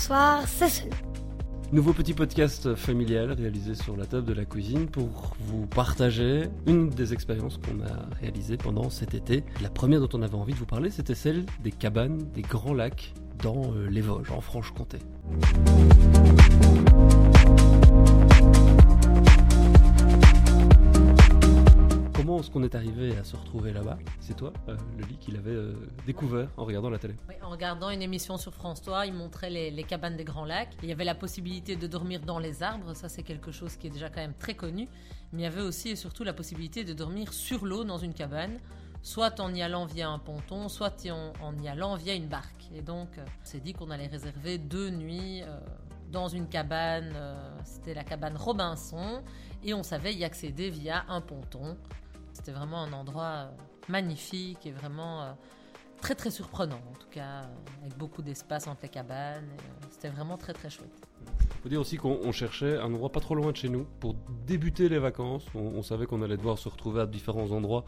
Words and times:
bonsoir, 0.00 0.48
c'est 0.48 0.70
Sony. 0.70 0.90
Nouveau 1.72 1.92
petit 1.92 2.14
podcast 2.14 2.74
familial 2.74 3.32
réalisé 3.32 3.74
sur 3.74 3.98
la 3.98 4.06
table 4.06 4.24
de 4.24 4.32
la 4.32 4.46
cuisine 4.46 4.88
pour 4.88 5.34
vous 5.40 5.66
partager 5.66 6.44
une 6.66 6.88
des 6.88 7.12
expériences 7.12 7.58
qu'on 7.58 7.84
a 7.84 8.08
réalisées 8.18 8.56
pendant 8.56 8.88
cet 8.88 9.12
été. 9.12 9.44
La 9.60 9.68
première 9.68 10.00
dont 10.00 10.08
on 10.14 10.22
avait 10.22 10.36
envie 10.36 10.54
de 10.54 10.58
vous 10.58 10.64
parler, 10.64 10.90
c'était 10.90 11.14
celle 11.14 11.44
des 11.62 11.70
cabanes 11.70 12.16
des 12.32 12.40
Grands 12.40 12.72
Lacs 12.72 13.12
dans 13.42 13.74
euh, 13.74 13.90
les 13.90 14.00
Vosges, 14.00 14.30
en 14.30 14.40
Franche-Comté. 14.40 15.00
Qu'on 22.48 22.62
est 22.62 22.74
arrivé 22.74 23.14
à 23.18 23.24
se 23.24 23.36
retrouver 23.36 23.70
là-bas 23.70 23.98
C'est 24.18 24.34
toi, 24.34 24.50
euh, 24.68 24.76
Loli, 24.98 25.18
qui 25.18 25.30
l'avait 25.30 25.50
euh, 25.50 25.74
découvert 26.06 26.48
en 26.56 26.64
regardant 26.64 26.88
la 26.88 26.98
télé. 26.98 27.14
En 27.42 27.50
regardant 27.50 27.90
une 27.90 28.00
émission 28.00 28.38
sur 28.38 28.54
France 28.54 28.80
3, 28.80 29.06
ils 29.06 29.12
montraient 29.12 29.50
les, 29.50 29.84
cabanes 29.84 30.16
des 30.16 30.24
Grands 30.24 30.46
Lacs. 30.46 30.70
Il 30.82 30.88
y 30.88 30.92
avait 30.92 31.04
la 31.04 31.14
possibilité 31.14 31.76
de 31.76 31.86
dormir 31.86 32.22
dans 32.22 32.38
les 32.38 32.62
arbres, 32.62 32.94
ça 32.94 33.10
c'est 33.10 33.24
quelque 33.24 33.52
chose 33.52 33.76
qui 33.76 33.88
est 33.88 33.90
déjà 33.90 34.08
quand 34.08 34.22
même 34.22 34.32
très 34.32 34.54
connu. 34.54 34.88
Mais 35.32 35.42
il 35.42 35.44
y 35.44 35.46
avait 35.46 35.60
aussi 35.60 35.90
et 35.90 35.96
surtout 35.96 36.24
la 36.24 36.32
possibilité 36.32 36.82
de 36.82 36.94
dormir 36.94 37.34
sur 37.34 37.66
l'eau 37.66 37.84
dans 37.84 37.98
une 37.98 38.14
cabane, 38.14 38.58
soit 39.02 39.38
en 39.38 39.52
y 39.54 39.60
allant 39.60 39.84
via 39.84 40.08
un 40.08 40.18
ponton, 40.18 40.70
soit 40.70 41.06
en, 41.42 41.62
y 41.62 41.68
allant 41.68 41.96
via 41.96 42.14
une 42.14 42.28
barque. 42.28 42.70
Et 42.74 42.80
donc, 42.80 43.18
euh, 43.18 43.24
on 43.42 43.44
s'est 43.44 43.60
dit 43.60 43.74
qu'on 43.74 43.90
allait 43.90 44.06
réserver 44.06 44.56
deux 44.56 44.88
nuits 44.88 45.42
dans 46.10 46.28
une 46.28 46.48
cabane, 46.48 47.14
c'était 47.64 47.94
la 47.94 48.02
cabane 48.02 48.36
Robinson, 48.36 49.22
et 49.62 49.74
on 49.74 49.82
savait 49.82 50.14
y 50.14 50.24
accéder 50.24 50.70
via 50.70 51.04
un 51.08 51.20
ponton. 51.20 51.76
C'était 52.40 52.52
vraiment 52.52 52.84
un 52.84 52.92
endroit 52.94 53.22
euh, 53.22 53.50
magnifique 53.90 54.64
et 54.64 54.72
vraiment 54.72 55.20
euh, 55.22 55.32
très 56.00 56.14
très 56.14 56.30
surprenant, 56.30 56.80
en 56.90 56.98
tout 56.98 57.10
cas, 57.10 57.42
euh, 57.42 57.82
avec 57.82 57.98
beaucoup 57.98 58.22
d'espace 58.22 58.66
entre 58.66 58.80
les 58.84 58.88
cabanes. 58.88 59.46
C'était 59.90 60.08
vraiment 60.08 60.38
très 60.38 60.54
très 60.54 60.70
chouette. 60.70 61.06
Il 61.26 61.62
faut 61.62 61.68
dire 61.68 61.80
aussi 61.82 61.98
qu'on 61.98 62.18
on 62.24 62.32
cherchait 62.32 62.78
un 62.78 62.86
endroit 62.94 63.12
pas 63.12 63.20
trop 63.20 63.34
loin 63.34 63.52
de 63.52 63.56
chez 63.58 63.68
nous 63.68 63.84
pour 64.00 64.14
débuter 64.46 64.88
les 64.88 64.98
vacances. 64.98 65.44
On, 65.54 65.82
savait 65.82 66.06
qu'on 66.06 66.22
allait 66.22 66.38
devoir 66.38 66.56
se 66.56 66.70
retrouver 66.70 67.02
à 67.02 67.06
différents 67.06 67.50
endroits 67.50 67.84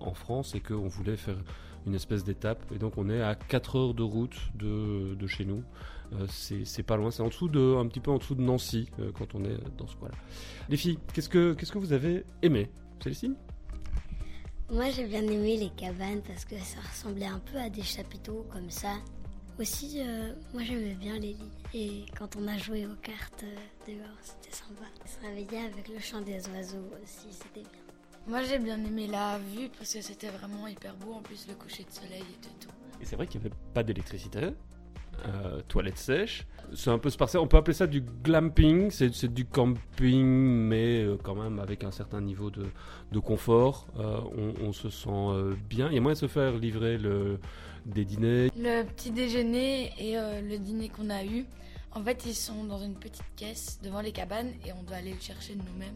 en 0.00 0.12
France 0.12 0.56
et 0.56 0.60
qu'on 0.60 0.88
voulait 0.88 1.16
faire 1.16 1.36
une 1.86 1.94
espèce 1.94 2.24
d'étape. 2.24 2.64
Et 2.74 2.78
donc 2.78 2.94
on 2.98 3.08
est 3.08 3.22
à 3.22 3.36
4 3.36 3.76
heures 3.76 3.94
de 3.94 4.02
route 4.02 4.36
de, 4.56 5.14
de 5.14 5.26
chez 5.28 5.44
nous. 5.44 5.62
Euh, 6.14 6.26
c'est 6.28 6.82
pas 6.82 6.96
loin, 6.96 7.12
c'est 7.12 7.22
un 7.22 7.28
petit 7.28 8.00
peu 8.00 8.10
en 8.10 8.18
dessous 8.18 8.34
de 8.34 8.42
Nancy 8.42 8.88
quand 9.16 9.36
on 9.36 9.44
est 9.44 9.58
dans 9.78 9.86
ce 9.86 9.94
coin-là. 9.94 10.16
Les 10.68 10.76
filles, 10.76 10.98
qu'est-ce 11.14 11.28
que, 11.28 11.54
qu'est-ce 11.54 11.70
que 11.70 11.78
vous 11.78 11.92
avez 11.92 12.24
aimé? 12.42 12.68
Célestine? 13.00 13.36
Moi 14.72 14.88
j'ai 14.88 15.04
bien 15.04 15.22
aimé 15.22 15.58
les 15.58 15.68
cabanes 15.68 16.22
parce 16.22 16.46
que 16.46 16.56
ça 16.56 16.80
ressemblait 16.80 17.26
un 17.26 17.40
peu 17.40 17.58
à 17.58 17.68
des 17.68 17.82
chapiteaux 17.82 18.46
comme 18.50 18.70
ça. 18.70 18.94
Aussi, 19.60 20.00
euh, 20.00 20.32
moi 20.54 20.62
j'aimais 20.62 20.94
bien 20.94 21.12
les 21.12 21.34
lits. 21.34 21.52
Et 21.74 22.06
quand 22.16 22.36
on 22.36 22.48
a 22.48 22.56
joué 22.56 22.86
aux 22.86 22.94
cartes 23.02 23.44
euh, 23.44 23.86
dehors, 23.86 24.16
c'était 24.22 24.56
sympa. 24.56 24.86
Se 25.04 25.20
réveiller 25.20 25.66
avec 25.66 25.88
le 25.88 25.98
chant 25.98 26.22
des 26.22 26.40
oiseaux 26.48 26.88
aussi, 27.02 27.26
c'était 27.30 27.60
bien. 27.60 27.80
Moi 28.26 28.42
j'ai 28.44 28.58
bien 28.58 28.82
aimé 28.82 29.08
la 29.08 29.38
vue 29.38 29.68
parce 29.76 29.92
que 29.92 30.00
c'était 30.00 30.30
vraiment 30.30 30.66
hyper 30.66 30.96
beau. 30.96 31.12
En 31.12 31.20
plus 31.20 31.46
le 31.48 31.54
coucher 31.54 31.84
de 31.84 31.90
soleil 31.92 32.22
et 32.22 32.64
tout. 32.64 32.72
Et 32.98 33.04
c'est 33.04 33.16
vrai 33.16 33.26
qu'il 33.26 33.42
n'y 33.42 33.48
avait 33.48 33.56
pas 33.74 33.82
d'électricité, 33.82 34.54
euh, 35.26 35.60
toilettes 35.68 35.98
sèches. 35.98 36.46
C'est 36.74 36.90
un 36.90 36.98
peu 36.98 37.10
spartiate. 37.10 37.42
On 37.42 37.46
peut 37.46 37.58
appeler 37.58 37.74
ça 37.74 37.86
du 37.86 38.00
glamping. 38.00 38.90
C'est 38.90 39.32
du 39.32 39.44
camping, 39.44 40.24
mais 40.24 41.02
euh, 41.02 41.16
quand 41.22 41.34
même 41.34 41.58
avec 41.58 41.84
un 41.84 41.90
certain 41.90 42.20
niveau 42.20 42.50
de, 42.50 42.64
de 43.12 43.18
confort. 43.18 43.86
Euh, 43.98 44.18
on, 44.36 44.68
on 44.68 44.72
se 44.72 44.88
sent 44.88 45.08
euh, 45.10 45.54
bien. 45.68 45.88
Il 45.88 45.94
y 45.94 45.98
a 45.98 46.00
moyen 46.00 46.14
de 46.14 46.18
se 46.18 46.28
faire 46.28 46.52
livrer 46.56 46.96
le, 46.98 47.38
des 47.84 48.04
dîners. 48.04 48.50
Le 48.56 48.84
petit 48.84 49.10
déjeuner 49.10 49.92
et 49.98 50.16
euh, 50.16 50.40
le 50.40 50.58
dîner 50.58 50.88
qu'on 50.88 51.10
a 51.10 51.24
eu, 51.24 51.44
en 51.94 52.02
fait 52.02 52.24
ils 52.26 52.34
sont 52.34 52.64
dans 52.64 52.78
une 52.78 52.94
petite 52.94 53.24
caisse 53.36 53.78
devant 53.82 54.00
les 54.00 54.12
cabanes 54.12 54.48
et 54.66 54.72
on 54.72 54.82
doit 54.82 54.96
aller 54.96 55.12
le 55.12 55.20
chercher 55.20 55.54
de 55.54 55.60
nous-mêmes. 55.70 55.94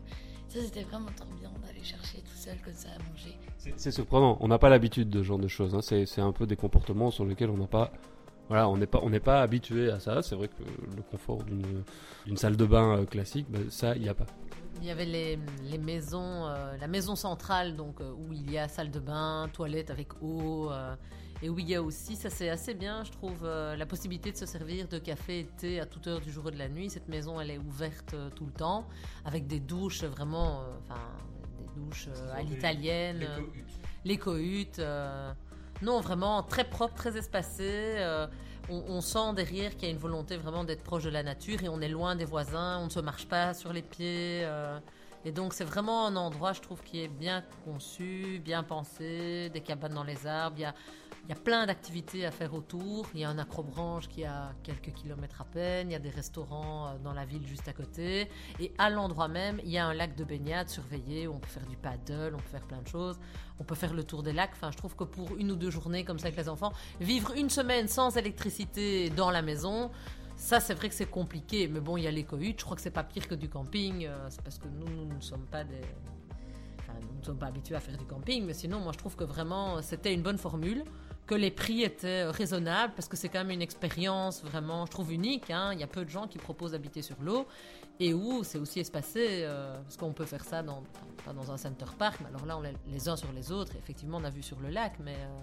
Ça 0.49 0.61
c'était 0.61 0.83
vraiment 0.83 1.09
trop 1.17 1.29
bien 1.41 1.51
d'aller 1.67 1.83
chercher 1.83 2.19
tout 2.19 2.37
seul 2.37 2.57
comme 2.65 2.75
ça 2.75 2.89
à 2.91 2.99
manger. 3.11 3.35
C'est 3.77 3.91
surprenant. 3.91 4.37
On 4.41 4.49
n'a 4.49 4.59
pas 4.59 4.69
l'habitude 4.69 5.09
de 5.09 5.19
ce 5.21 5.25
genre 5.25 5.39
de 5.39 5.49
choses. 5.49 5.75
hein. 5.75 5.81
C'est 5.81 6.21
un 6.21 6.33
peu 6.33 6.47
des 6.47 6.57
comportements 6.57 7.11
sur 7.11 7.25
lesquels 7.25 7.51
on 7.51 7.57
n'a 7.57 7.67
pas. 7.67 7.93
Voilà, 8.49 8.69
on 8.69 8.77
n'est 8.77 8.87
pas, 8.87 9.01
on 9.03 9.11
n'est 9.11 9.21
pas 9.21 9.43
habitué 9.43 9.91
à 9.91 9.99
ça. 9.99 10.23
C'est 10.23 10.37
vrai 10.37 10.49
que 10.49 10.63
le 10.97 11.03
confort 11.03 11.43
d'une 11.43 11.83
d'une 12.27 12.37
salle 12.37 12.57
de 12.57 12.65
bain 12.65 12.99
euh, 12.99 13.05
classique, 13.05 13.47
ben, 13.49 13.71
ça, 13.71 13.95
il 13.97 14.03
n'y 14.03 14.09
a 14.09 14.15
pas. 14.15 14.27
Il 14.81 14.87
y 14.87 14.91
avait 14.91 15.07
les, 15.07 15.39
les 15.71 15.79
maisons, 15.79 16.47
euh, 16.47 16.77
la 16.79 16.87
maison 16.87 17.17
centrale, 17.17 17.77
donc 17.77 18.01
euh, 18.01 18.13
où 18.13 18.33
il 18.33 18.51
y 18.51 18.59
a 18.59 18.69
salle 18.69 18.91
de 18.91 19.01
bain, 19.01 19.49
toilette 19.53 19.91
avec 19.91 20.23
eau, 20.23 20.71
euh, 20.71 20.95
et 21.43 21.49
où 21.49 21.59
il 21.59 21.69
y 21.69 21.75
a 21.75 21.83
aussi, 21.83 22.15
ça 22.15 22.31
c'est 22.31 22.51
assez 22.51 22.75
bien, 22.75 23.03
je 23.05 23.11
trouve, 23.11 23.41
euh, 23.45 23.75
la 23.77 23.87
possibilité 23.87 24.33
de 24.33 24.37
se 24.37 24.45
servir 24.47 24.87
de 24.89 24.99
café 24.99 25.41
et 25.41 25.45
de 25.45 25.51
thé 25.57 25.81
à 25.81 25.87
toute 25.87 26.07
heure 26.07 26.21
du 26.21 26.31
jour 26.31 26.49
et 26.49 26.53
de 26.53 26.59
la 26.59 26.69
nuit. 26.69 26.91
Cette 26.91 27.09
maison, 27.09 27.41
elle 27.41 27.51
est 27.51 27.59
ouverte 27.59 28.15
euh, 28.15 28.29
tout 28.31 28.47
le 28.47 28.53
temps, 28.53 28.87
avec 29.25 29.47
des 29.47 29.61
douches 29.61 30.05
vraiment, 30.05 30.61
euh, 30.61 30.65
enfin, 30.83 31.01
des 31.59 31.81
douches 31.81 32.09
euh, 32.09 32.35
à 32.35 32.43
l'italienne, 32.43 33.27
les 34.05 34.19
cohutes. 34.19 34.81
Non, 35.83 36.01
vraiment 36.01 36.43
très 36.43 36.65
propre, 36.65 36.95
très 36.95 37.17
espacé. 37.17 37.65
euh, 37.99 38.27
on, 38.69 39.01
sent 39.01 39.35
derrière 39.37 39.77
qu'il 39.77 39.85
y 39.85 39.87
a 39.87 39.95
une 39.95 40.01
volonté 40.01 40.37
vraiment 40.37 40.65
d'être 40.65 40.83
proche 40.83 41.05
de 41.05 41.11
la 41.11 41.23
nature 41.23 41.63
et 41.63 41.69
on 41.69 41.81
est 41.81 41.89
loin 41.89 42.17
des 42.17 42.25
voisins, 42.25 42.79
on 42.81 42.87
ne 42.87 42.91
se 42.91 42.99
marche 42.99 43.27
pas 43.27 43.55
sur 43.55 43.73
les 43.73 43.83
pieds. 43.83 44.41
euh, 44.45 44.79
et 45.25 45.33
donc 45.33 45.55
c'est 45.55 45.65
vraiment 45.65 46.07
un 46.07 46.17
endroit, 46.17 46.53
je 46.53 46.61
trouve, 46.61 46.83
qui 46.83 47.03
est 47.03 47.09
bien 47.09 47.45
conçu, 47.65 48.41
bien 48.45 48.63
pensé, 48.63 49.51
des 49.51 49.61
cabanes 49.61 49.95
dans 49.95 50.05
les 50.05 50.27
arbres. 50.27 50.57
Il 51.27 51.31
y 51.31 51.33
a 51.33 51.41
plein 51.41 51.67
d'activités 51.67 52.25
à 52.25 52.31
faire 52.31 52.55
autour. 52.55 53.09
Il 53.13 53.19
y 53.19 53.25
a 53.25 53.29
un 53.29 53.39
acrobranche 53.39 54.07
qui 54.07 54.25
a 54.25 54.53
quelques 54.63 54.93
kilomètres 54.93 55.41
à 55.41 55.45
peine. 55.45 55.91
Il 55.91 55.93
y 55.93 55.97
a 55.97 55.99
des 55.99 56.11
restaurants 56.11 56.87
euh, 56.87 56.99
dans 57.03 57.13
la 57.13 57.25
ville 57.25 57.45
juste 57.45 57.67
à 57.67 57.73
côté. 57.73 58.29
Et 58.61 58.73
à 58.79 58.91
l'endroit 58.91 59.27
même, 59.27 59.61
il 59.65 59.71
y 59.71 59.79
a 59.79 59.87
un 59.87 59.93
lac 59.93 60.15
de 60.15 60.23
baignade 60.23 60.69
surveillé 60.69 61.27
où 61.27 61.35
on 61.35 61.41
peut 61.41 61.49
faire 61.49 61.67
du 61.67 61.77
paddle, 61.77 62.35
on 62.35 62.39
peut 62.39 62.49
faire 62.53 62.65
plein 62.67 62.81
de 62.81 62.87
choses. 62.87 63.19
On 63.59 63.65
peut 63.65 63.75
faire 63.75 63.93
le 63.93 64.05
tour 64.05 64.23
des 64.23 64.33
lacs. 64.33 64.53
Enfin, 64.53 64.71
je 64.71 64.77
trouve 64.77 64.95
que 64.95 65.03
pour 65.03 65.37
une 65.37 65.51
ou 65.51 65.57
deux 65.57 65.71
journées 65.71 66.05
comme 66.05 66.21
ça 66.21 66.29
avec 66.29 66.39
les 66.39 66.49
enfants, 66.49 66.73
vivre 67.01 67.33
une 67.37 67.51
semaine 67.51 67.89
sans 67.89 68.17
électricité 68.17 69.11
dans 69.11 69.33
la 69.33 69.43
maison, 69.43 69.91
ça, 70.37 70.61
c'est 70.61 70.75
vrai 70.75 70.89
que 70.89 70.95
c'est 70.95 71.11
compliqué. 71.11 71.67
Mais 71.67 71.81
bon, 71.81 71.97
il 71.97 72.05
y 72.05 72.07
a 72.07 72.23
cohuttes. 72.23 72.61
Je 72.61 72.65
crois 72.65 72.77
que 72.77 72.83
c'est 72.83 72.91
pas 72.91 73.03
pire 73.03 73.27
que 73.27 73.35
du 73.35 73.49
camping. 73.49 74.07
euh, 74.07 74.29
C'est 74.31 74.43
parce 74.43 74.59
que 74.59 74.69
nous, 74.69 75.07
nous 75.07 75.17
ne 75.17 75.21
sommes 75.21 75.47
pas 75.49 75.65
habitués 77.47 77.75
à 77.75 77.81
faire 77.81 77.97
du 77.97 78.05
camping. 78.05 78.45
Mais 78.47 78.55
sinon, 78.55 78.79
moi, 78.79 78.93
je 78.93 78.99
trouve 78.99 79.17
que 79.17 79.25
vraiment, 79.25 79.83
c'était 79.83 80.15
une 80.15 80.23
bonne 80.23 80.39
formule. 80.39 80.85
Que 81.27 81.35
les 81.35 81.51
prix 81.51 81.83
étaient 81.83 82.25
euh, 82.27 82.31
raisonnables. 82.31 82.93
Parce 82.95 83.09
que 83.09 83.17
c'est 83.17 83.29
quand 83.29 83.41
même 83.41 83.51
une 83.51 83.63
expérience 83.63 84.43
vraiment, 84.45 84.87
je 84.87 84.91
trouve, 84.93 85.13
unique. 85.13 85.51
hein. 85.51 85.73
Il 85.73 85.81
y 85.81 85.83
a 85.83 85.87
peu 85.87 86.05
de 86.05 86.11
gens 86.11 86.27
qui 86.29 86.39
proposent 86.39 86.73
d'habiter 86.73 87.03
sur 87.03 87.17
l'eau. 87.21 87.47
Et 87.99 88.15
où 88.15 88.45
c'est 88.45 88.59
aussi 88.59 88.81
espacé. 88.81 89.43
euh, 89.45 89.77
parce 89.83 89.97
qu'on 89.97 90.13
peut 90.13 90.25
faire 90.27 90.45
ça 90.45 90.63
dans. 90.63 90.83
pas 91.25 91.33
dans 91.33 91.51
un 91.51 91.57
center 91.57 91.87
park. 91.99 92.21
Mais 92.21 92.29
alors 92.29 92.47
là, 92.47 92.57
on 92.59 92.65
est 92.65 92.75
les 92.87 93.09
uns 93.09 93.17
sur 93.17 93.33
les 93.33 93.51
autres. 93.51 93.73
Effectivement, 93.77 94.19
on 94.19 94.25
a 94.25 94.31
vu 94.31 94.43
sur 94.43 94.61
le 94.61 94.69
lac. 94.69 94.95
Mais. 95.01 95.15
euh, 95.17 95.41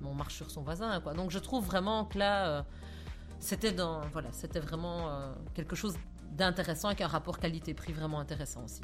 mais 0.00 0.08
on 0.08 0.14
marche 0.14 0.34
sur 0.34 0.50
son 0.50 0.62
voisin, 0.62 1.00
quoi. 1.00 1.14
Donc 1.14 1.30
je 1.30 1.38
trouve 1.38 1.64
vraiment 1.64 2.04
que 2.04 2.18
là, 2.18 2.66
c'était 3.38 3.72
voilà, 4.12 4.32
c'était 4.32 4.58
vraiment 4.58 5.08
quelque 5.54 5.76
chose 5.76 5.94
d'intéressant 6.36 6.88
avec 6.88 7.00
un 7.00 7.06
rapport 7.08 7.38
qualité-prix 7.38 7.92
vraiment 7.92 8.20
intéressant 8.20 8.64
aussi. 8.64 8.80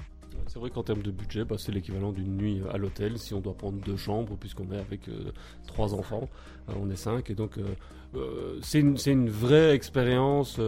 C'est 0.47 0.59
vrai 0.59 0.71
qu'en 0.71 0.83
termes 0.83 1.03
de 1.03 1.11
budget, 1.11 1.45
bah, 1.45 1.57
c'est 1.59 1.73
l'équivalent 1.73 2.13
d'une 2.13 2.37
nuit 2.37 2.63
à 2.73 2.79
l'hôtel 2.79 3.19
si 3.19 3.35
on 3.35 3.41
doit 3.41 3.55
prendre 3.55 3.79
deux 3.85 3.97
chambres, 3.97 4.37
puisqu'on 4.39 4.71
est 4.73 4.79
avec 4.79 5.09
euh, 5.09 5.33
trois 5.67 5.93
enfants, 5.95 6.29
Euh, 6.69 6.73
on 6.81 6.89
est 6.91 6.97
cinq, 6.97 7.31
et 7.31 7.35
donc 7.35 7.59
euh, 7.59 8.59
c'est 8.63 8.81
une, 8.81 9.29
vraie 9.31 9.75
expérience 9.75 10.59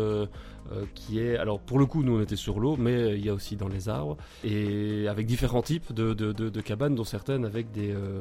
qui 0.95 1.19
est. 1.21 1.37
Alors 1.37 1.59
pour 1.61 1.79
le 1.79 1.87
coup, 1.87 2.03
nous 2.03 2.17
on 2.19 2.23
était 2.23 2.37
sur 2.37 2.59
l'eau, 2.61 2.77
mais 2.77 3.17
il 3.19 3.25
y 3.25 3.29
a 3.29 3.35
aussi 3.35 3.57
dans 3.57 3.69
les 3.69 3.89
arbres, 3.89 4.17
et 4.45 5.07
avec 5.09 5.27
différents 5.27 5.63
types 5.63 5.93
de, 5.93 6.13
de, 6.15 6.33
de- 6.33 6.49
de 6.51 6.61
cabanes, 6.61 6.95
dont 6.95 7.05
certaines 7.05 7.45
avec 7.45 7.71
des. 7.73 7.93
euh, 7.93 8.21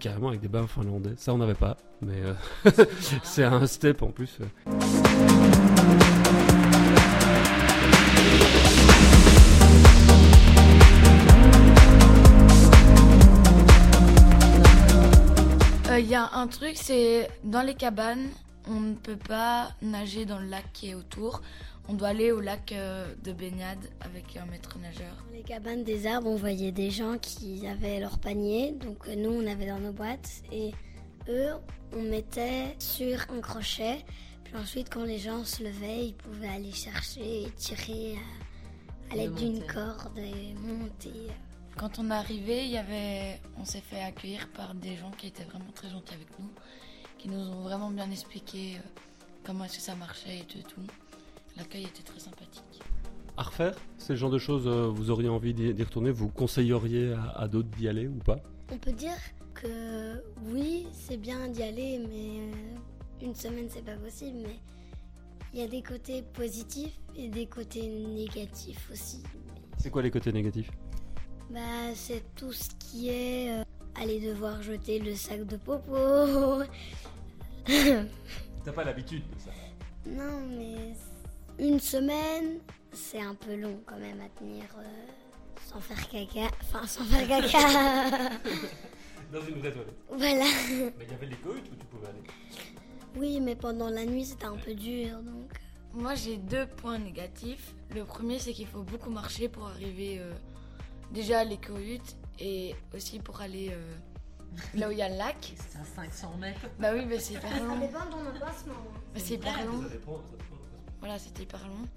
carrément 0.00 0.28
avec 0.28 0.40
des 0.40 0.48
bains 0.48 0.66
finlandais. 0.66 1.14
Ça 1.16 1.32
on 1.34 1.38
n'avait 1.38 1.54
pas, 1.54 1.76
mais 2.02 2.20
c'est 3.22 3.44
un 3.44 3.66
step 3.66 4.02
en 4.02 4.10
plus. 4.12 4.38
Un 16.44 16.46
truc, 16.46 16.76
c'est 16.76 17.26
dans 17.42 17.62
les 17.62 17.74
cabanes, 17.74 18.28
on 18.68 18.78
ne 18.78 18.92
peut 18.92 19.16
pas 19.16 19.70
nager 19.80 20.26
dans 20.26 20.38
le 20.38 20.46
lac 20.46 20.64
qui 20.74 20.90
est 20.90 20.94
autour. 20.94 21.40
On 21.88 21.94
doit 21.94 22.08
aller 22.08 22.32
au 22.32 22.40
lac 22.40 22.70
euh, 22.72 23.14
de 23.24 23.32
baignade 23.32 23.78
avec 24.02 24.36
un 24.36 24.44
maître 24.44 24.78
nageur. 24.78 25.14
Dans 25.26 25.34
les 25.34 25.42
cabanes 25.42 25.84
des 25.84 26.06
arbres, 26.06 26.28
on 26.28 26.36
voyait 26.36 26.70
des 26.70 26.90
gens 26.90 27.16
qui 27.16 27.66
avaient 27.66 27.98
leur 27.98 28.18
panier. 28.18 28.72
Donc 28.72 29.08
euh, 29.08 29.16
nous, 29.16 29.30
on 29.30 29.46
avait 29.50 29.68
dans 29.68 29.78
nos 29.78 29.92
boîtes. 29.92 30.42
Et 30.52 30.72
eux, 31.30 31.52
on 31.96 32.02
mettait 32.02 32.76
sur 32.78 33.24
un 33.34 33.40
crochet. 33.40 34.04
Puis 34.44 34.54
ensuite, 34.54 34.92
quand 34.92 35.04
les 35.04 35.18
gens 35.18 35.44
se 35.44 35.62
levaient, 35.62 36.08
ils 36.08 36.14
pouvaient 36.14 36.48
aller 36.48 36.72
chercher 36.72 37.44
et 37.44 37.50
tirer 37.52 38.16
euh, 38.16 39.12
à 39.12 39.14
Et 39.14 39.18
l'aide 39.18 39.34
d'une 39.34 39.66
corde 39.66 40.18
et 40.18 40.52
monter. 40.60 41.30
Quand 41.76 41.98
on 41.98 42.10
est 42.10 42.14
arrivé, 42.14 42.64
il 42.64 42.70
y 42.70 42.78
avait, 42.78 43.40
on 43.58 43.64
s'est 43.64 43.80
fait 43.80 44.00
accueillir 44.00 44.48
par 44.52 44.74
des 44.74 44.96
gens 44.96 45.10
qui 45.10 45.26
étaient 45.26 45.44
vraiment 45.44 45.70
très 45.74 45.90
gentils 45.90 46.14
avec 46.14 46.28
nous, 46.38 46.48
qui 47.18 47.28
nous 47.28 47.48
ont 47.50 47.62
vraiment 47.62 47.90
bien 47.90 48.10
expliqué 48.10 48.76
euh, 48.76 48.80
comment 49.44 49.64
est-ce 49.64 49.78
que 49.78 49.82
ça 49.82 49.96
marchait 49.96 50.38
et 50.38 50.62
tout. 50.62 50.80
L'accueil 51.56 51.84
était 51.84 52.02
très 52.02 52.20
sympathique. 52.20 52.80
À 53.36 53.42
refaire 53.42 53.74
C'est 53.98 54.12
le 54.12 54.18
genre 54.18 54.30
de 54.30 54.38
choses, 54.38 54.68
euh, 54.68 54.86
vous 54.88 55.10
auriez 55.10 55.28
envie 55.28 55.52
d'y 55.52 55.82
retourner 55.82 56.12
Vous 56.12 56.28
conseilleriez 56.28 57.12
à, 57.14 57.30
à 57.30 57.48
d'autres 57.48 57.70
d'y 57.70 57.88
aller 57.88 58.06
ou 58.06 58.18
pas? 58.18 58.38
On 58.72 58.78
peut 58.78 58.92
dire 58.92 59.16
que 59.54 60.22
oui, 60.46 60.86
c'est 60.92 61.16
bien 61.16 61.48
d'y 61.48 61.64
aller, 61.64 61.98
mais 61.98 62.40
euh, 62.40 63.26
une 63.26 63.34
semaine 63.34 63.66
c'est 63.68 63.84
pas 63.84 63.96
possible. 63.96 64.38
Mais 64.44 64.60
il 65.52 65.58
y 65.60 65.62
a 65.62 65.68
des 65.68 65.82
côtés 65.82 66.22
positifs 66.22 66.98
et 67.16 67.28
des 67.28 67.46
côtés 67.46 67.88
négatifs 67.88 68.88
aussi. 68.92 69.22
C'est 69.78 69.90
quoi 69.90 70.02
les 70.02 70.10
côtés 70.12 70.32
négatifs? 70.32 70.70
Bah, 71.50 71.94
c'est 71.94 72.22
tout 72.34 72.52
ce 72.52 72.70
qui 72.78 73.10
est 73.10 73.50
euh, 73.50 73.64
aller 74.00 74.20
devoir 74.20 74.62
jeter 74.62 74.98
le 74.98 75.14
sac 75.14 75.44
de 75.46 75.56
popo. 75.56 76.62
T'as 78.64 78.72
pas 78.72 78.84
l'habitude 78.84 79.22
de 79.30 79.40
ça 79.40 79.50
non, 80.06 80.42
mais 80.50 80.94
une 81.58 81.80
semaine, 81.80 82.58
c'est 82.92 83.20
un 83.20 83.34
peu 83.34 83.56
long 83.56 83.80
quand 83.86 83.98
même 83.98 84.20
à 84.20 84.28
tenir 84.38 84.64
euh, 84.78 84.82
sans 85.66 85.80
faire 85.80 86.08
caca. 86.08 86.50
Enfin, 86.60 86.86
sans 86.86 87.04
faire 87.04 87.26
caca. 87.26 88.28
Dans 89.32 89.40
une 89.40 89.60
vraie 89.60 89.72
toilette. 89.72 89.94
voilà. 90.10 90.44
Mais 90.98 91.04
il 91.04 91.10
y 91.10 91.14
avait 91.14 91.26
les 91.26 91.36
coïtes 91.36 91.64
où 91.72 91.74
tu 91.74 91.86
pouvais 91.86 92.08
aller 92.08 92.22
Oui, 93.16 93.40
mais 93.40 93.56
pendant 93.56 93.88
la 93.88 94.04
nuit, 94.04 94.26
c'était 94.26 94.44
un 94.44 94.56
peu 94.56 94.74
dur, 94.74 95.22
donc. 95.22 95.50
Moi, 95.94 96.14
j'ai 96.16 96.36
deux 96.36 96.66
points 96.66 96.98
négatifs. 96.98 97.72
Le 97.94 98.04
premier, 98.04 98.38
c'est 98.38 98.52
qu'il 98.52 98.66
faut 98.66 98.82
beaucoup 98.82 99.10
marcher 99.10 99.48
pour 99.48 99.68
arriver 99.68 100.18
euh, 100.18 100.32
déjà 101.14 101.38
à 101.40 101.44
l'écohute 101.44 102.16
et 102.38 102.74
aussi 102.92 103.20
pour 103.20 103.40
aller 103.40 103.70
euh, 103.70 103.94
là 104.74 104.88
où 104.88 104.90
il 104.90 104.98
y 104.98 105.02
a 105.02 105.08
le 105.08 105.16
lac. 105.16 105.54
C'est 105.70 105.78
à 105.78 105.84
500 105.84 106.36
mètres. 106.38 106.60
Bah 106.78 106.90
oui, 106.92 107.06
mais 107.06 107.18
c'est 107.18 107.34
hyper 107.34 107.64
long. 107.64 107.78
dépend 107.78 108.04
de 108.04 108.10
ton 108.10 108.26
emplacement. 108.28 108.74
Mais 109.14 109.20
c'est 109.20 109.34
hyper 109.34 109.64
long. 109.64 109.82
Ça 109.82 109.88
dépend, 109.88 110.16
ça 110.16 110.32
dépend. 110.32 110.56
Voilà, 110.98 111.18
c'était 111.18 111.44
hyper 111.44 111.66
long. 111.68 111.88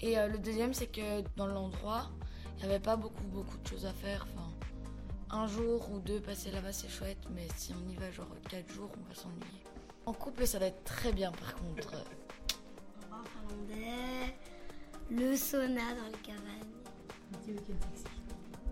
Et 0.00 0.18
euh, 0.18 0.28
le 0.28 0.38
deuxième, 0.38 0.72
c'est 0.74 0.86
que 0.86 1.22
dans 1.36 1.46
l'endroit, 1.46 2.10
il 2.56 2.60
n'y 2.60 2.70
avait 2.70 2.82
pas 2.82 2.96
beaucoup, 2.96 3.24
beaucoup 3.24 3.58
de 3.58 3.66
choses 3.66 3.86
à 3.86 3.92
faire. 3.92 4.26
Enfin, 4.34 4.50
un 5.30 5.46
jour 5.46 5.90
ou 5.92 5.98
deux 5.98 6.20
passer 6.20 6.50
là-bas, 6.50 6.72
c'est 6.72 6.88
chouette, 6.88 7.18
mais 7.34 7.46
si 7.56 7.72
on 7.74 7.88
y 7.90 7.96
va 7.96 8.10
genre 8.10 8.28
quatre 8.48 8.72
jours, 8.72 8.90
on 8.98 9.08
va 9.08 9.14
s'ennuyer. 9.14 9.62
En 10.06 10.12
couple, 10.12 10.46
ça 10.46 10.58
va 10.58 10.66
être 10.66 10.84
très 10.84 11.12
bien 11.12 11.32
par 11.32 11.54
contre. 11.54 11.92
Le 15.10 15.36
sauna 15.36 15.94
dans 15.94 16.06
les 16.06 16.22
cabanes. 16.22 16.64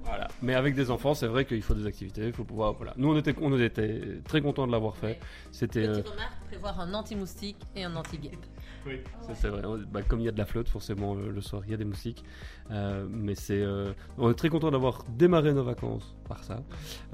Voilà. 0.04 0.28
Mais 0.42 0.54
avec 0.54 0.74
des 0.74 0.90
enfants, 0.90 1.14
c'est 1.14 1.26
vrai 1.26 1.44
qu'il 1.44 1.62
faut 1.62 1.74
des 1.74 1.86
activités, 1.86 2.26
il 2.26 2.32
faut 2.32 2.44
pouvoir. 2.44 2.72
Voilà. 2.74 2.92
Nous, 2.96 3.08
on 3.12 3.16
était, 3.16 3.34
on 3.40 3.58
était 3.58 4.20
très 4.24 4.40
contents 4.42 4.66
de 4.66 4.72
l'avoir 4.72 4.96
fait. 4.96 5.18
C'était. 5.52 5.86
euh, 5.86 5.92
Petite 5.94 6.08
remarque, 6.08 6.32
prévoir 6.48 6.80
un 6.80 6.92
anti-moustique 6.94 7.58
et 7.76 7.84
un 7.84 7.94
anti-guêpe. 7.96 8.44
Oui, 8.84 9.00
ça, 9.20 9.34
c'est 9.34 9.48
vrai. 9.48 9.62
Bah, 9.92 10.02
comme 10.02 10.18
il 10.20 10.24
y 10.24 10.28
a 10.28 10.32
de 10.32 10.38
la 10.38 10.44
flotte, 10.44 10.68
forcément, 10.68 11.14
le, 11.14 11.30
le 11.30 11.40
soir, 11.40 11.62
il 11.64 11.70
y 11.70 11.74
a 11.74 11.76
des 11.76 11.84
moustiques. 11.84 12.24
Euh, 12.72 13.06
mais 13.08 13.36
c'est, 13.36 13.60
euh, 13.62 13.92
on 14.18 14.28
est 14.30 14.34
très 14.34 14.48
content 14.48 14.70
d'avoir 14.72 15.04
démarré 15.08 15.52
nos 15.54 15.62
vacances 15.62 16.16
par 16.28 16.42
ça. 16.42 16.62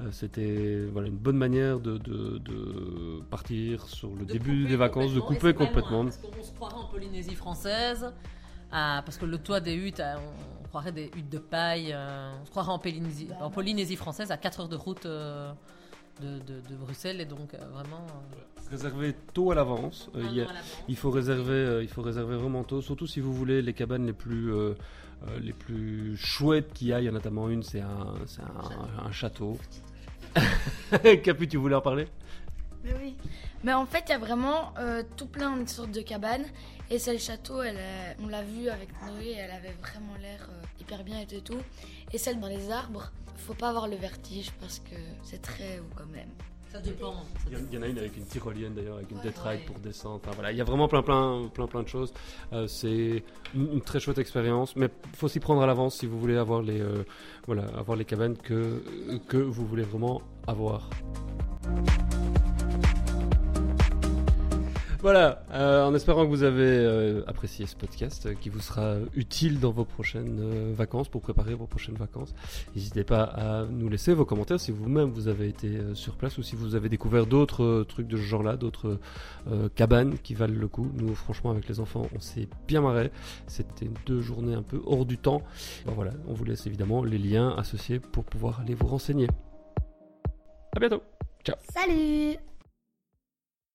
Euh, 0.01 0.09
c'était 0.11 0.85
voilà, 0.91 1.09
une 1.09 1.17
bonne 1.17 1.37
manière 1.37 1.79
de, 1.79 1.97
de, 1.99 2.39
de 2.39 3.21
partir 3.29 3.85
sur 3.87 4.09
le 4.15 4.25
De 4.25 4.33
début 4.33 4.65
des 4.65 4.75
vacances, 4.77 5.13
de 5.13 5.19
couper 5.19 5.53
complètement. 5.53 6.03
loin, 6.03 6.05
parce 6.05 6.17
qu'on 6.17 6.43
se 6.43 6.51
croirait 6.53 6.75
en 6.75 6.85
Polynésie 6.85 7.35
française, 7.35 8.11
ah, 8.71 9.01
parce 9.05 9.17
que 9.17 9.25
le 9.25 9.37
toit 9.37 9.59
des 9.59 9.73
huttes, 9.75 9.99
ah, 9.99 10.17
on 10.63 10.67
croirait 10.67 10.91
des 10.91 11.05
huttes 11.15 11.29
de 11.29 11.39
paille, 11.39 11.91
euh, 11.93 12.31
on 12.41 12.45
se 12.45 12.51
croirait 12.51 12.71
en 12.71 12.79
Polynésie, 12.79 13.29
en 13.41 13.49
Polynésie 13.49 13.95
française 13.95 14.31
à 14.31 14.37
4 14.37 14.61
heures 14.61 14.69
de 14.69 14.75
route 14.75 15.05
euh, 15.05 15.51
de, 16.21 16.37
de- 16.39 16.61
de 16.69 16.75
Bruxelles, 16.75 17.21
et 17.21 17.25
donc 17.25 17.53
euh, 17.53 17.57
vraiment... 17.73 18.05
euh, 18.35 18.69
Réserver 18.69 19.15
tôt 19.33 19.51
à 19.51 19.55
l'avance. 19.55 20.09
Euh, 20.15 20.23
il 20.87 20.93
à 20.93 20.95
faut 20.97 21.09
réserver, 21.09 21.53
euh, 21.53 21.81
il 21.81 21.89
faut 21.89 22.03
réserver 22.03 22.35
vraiment 22.37 22.63
tôt, 22.63 22.81
surtout 22.83 23.07
si 23.07 23.19
vous 23.19 23.33
voulez 23.33 23.63
les 23.63 23.73
cabanes 23.73 24.05
les 24.05 24.13
plus, 24.13 24.53
euh, 24.53 24.75
euh, 25.27 25.39
les 25.41 25.53
plus 25.53 26.15
chouettes 26.17 26.71
qu'il 26.73 26.89
y 26.89 26.93
a. 26.93 26.99
Il 27.01 27.05
y 27.05 27.09
en 27.09 27.13
a 27.13 27.13
notamment 27.13 27.49
une, 27.49 27.63
c'est 27.63 27.81
un, 27.81 28.13
c'est 28.27 28.41
un, 28.43 29.05
un 29.07 29.11
château. 29.11 29.57
Capu, 31.23 31.47
tu 31.47 31.57
voulais 31.57 31.75
en 31.75 31.81
parler? 31.81 32.07
Mais 32.83 32.93
oui. 33.01 33.15
Mais 33.63 33.73
en 33.73 33.85
fait, 33.85 34.03
il 34.07 34.11
y 34.11 34.13
a 34.13 34.17
vraiment 34.19 34.73
euh, 34.79 35.03
tout 35.17 35.25
plein 35.27 35.57
de 35.57 35.67
sortes 35.67 35.91
de 35.91 36.01
cabanes. 36.01 36.45
Et 36.89 36.97
celle 36.97 37.19
château, 37.19 37.61
elle, 37.61 37.77
on 38.23 38.27
l'a 38.27 38.41
vue 38.41 38.69
avec 38.69 38.89
Noé, 39.05 39.33
elle 39.37 39.51
avait 39.51 39.75
vraiment 39.81 40.15
l'air 40.21 40.47
euh, 40.49 40.63
hyper 40.79 41.03
bien 41.03 41.19
et 41.19 41.25
tout. 41.41 41.59
Et 42.13 42.17
celle 42.17 42.39
dans 42.39 42.47
les 42.47 42.71
arbres, 42.71 43.11
faut 43.37 43.53
pas 43.53 43.69
avoir 43.69 43.87
le 43.87 43.95
vertige 43.95 44.51
parce 44.59 44.79
que 44.79 44.95
c'est 45.23 45.41
très 45.41 45.79
haut 45.79 45.89
quand 45.95 46.07
même. 46.07 46.29
Ça 46.71 46.79
dépend. 46.79 47.15
il 47.47 47.53
y, 47.53 47.55
en- 47.57 47.65
il 47.71 47.83
a 47.83 47.87
une 47.87 47.97
avec 47.97 48.15
une 48.15 48.25
tyrolienne 48.25 48.75
d'ailleurs, 48.75 48.97
avec 48.97 49.09
une 49.09 49.17
Ouais, 49.17 49.57
pour 49.65 49.79
descendre. 49.79 50.19
Enfin, 50.23 50.31
voilà, 50.35 50.51
il 50.51 50.57
y 50.57 50.61
a 50.61 50.63
vraiment 50.63 50.87
plein, 50.87 51.01
plein, 51.01 51.47
plein, 51.51 51.65
plein 51.67 51.81
de 51.83 51.87
choses. 51.87 52.13
Euh, 52.53 52.67
c'est 52.67 53.23
une, 53.55 53.73
une 53.73 53.81
très 53.81 53.99
chouette 53.99 54.19
expérience, 54.19 54.75
mais 54.75 54.87
faut 55.15 55.27
s'y 55.27 55.39
prendre 55.39 55.61
à 55.63 55.65
l'avance 55.67 55.95
si 55.95 56.05
vous 56.05 56.19
voulez 56.19 56.37
avoir 56.37 56.61
les, 56.61 56.79
euh, 56.79 57.03
voilà, 57.47 57.63
avoir 57.75 57.97
les 57.97 58.05
cabanes 58.05 58.37
que, 58.37 58.83
que 59.27 59.37
vous 59.37 59.65
voulez 59.65 59.81
vraiment 59.83 60.21
avoir. 60.47 60.89
Voilà, 65.01 65.43
euh, 65.53 65.85
en 65.85 65.95
espérant 65.95 66.25
que 66.25 66.29
vous 66.29 66.43
avez 66.43 66.65
euh, 66.65 67.23
apprécié 67.25 67.65
ce 67.65 67.75
podcast 67.77 68.25
euh, 68.25 68.33
qui 68.33 68.49
vous 68.49 68.59
sera 68.59 68.95
utile 69.15 69.61
dans 69.61 69.71
vos 69.71 69.85
prochaines 69.85 70.73
vacances, 70.73 71.07
pour 71.07 71.21
préparer 71.21 71.53
vos 71.53 71.67
prochaines 71.67 71.95
vacances. 71.95 72.35
N'hésitez 72.75 73.05
pas 73.05 73.23
à 73.23 73.65
nous 73.65 73.87
laisser 73.87 74.13
vos 74.13 74.25
commentaires 74.25 74.59
si 74.59 74.71
vous-même 74.71 75.09
vous 75.09 75.29
avez 75.29 75.47
été 75.47 75.79
sur 75.93 76.17
place 76.17 76.37
ou 76.37 76.43
si 76.43 76.57
vous 76.57 76.75
avez 76.75 76.89
découvert 76.89 77.27
d'autres 77.27 77.85
trucs 77.87 78.07
de 78.07 78.17
ce 78.17 78.23
genre-là, 78.23 78.57
d'autres 78.57 78.99
cabanes 79.75 80.17
qui 80.21 80.33
valent 80.33 80.59
le 80.59 80.67
coup. 80.67 80.91
Nous, 80.95 81.15
franchement, 81.15 81.51
avec 81.51 81.69
les 81.69 81.79
enfants, 81.79 82.07
on 82.13 82.19
s'est 82.19 82.49
bien 82.67 82.81
marré. 82.81 83.11
C'était 83.47 83.89
deux 84.05 84.19
journées 84.19 84.53
un 84.53 84.63
peu 84.63 84.81
hors 84.85 85.05
du 85.05 85.17
temps. 85.17 85.43
Voilà, 85.85 86.11
on 86.27 86.33
vous 86.33 86.43
laisse 86.43 86.67
évidemment 86.67 87.03
les 87.03 87.17
liens 87.17 87.55
associés 87.57 87.99
pour 87.99 88.25
pouvoir 88.25 88.59
aller 88.59 88.75
vous 88.75 88.87
renseigner. 88.87 89.27
À 90.75 90.79
bientôt. 90.79 91.01
Salut 91.73 92.48